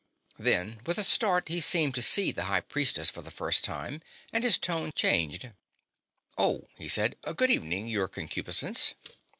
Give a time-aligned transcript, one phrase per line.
[0.39, 4.01] Then, with a start, he seemed to see the High Priestess for the first time,
[4.33, 5.51] and his tone changed.
[6.39, 7.17] "Oh," he said.
[7.35, 8.95] "Good evening, Your Concupiscence."